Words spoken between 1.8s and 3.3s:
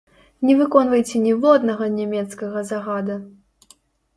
нямецкага загада!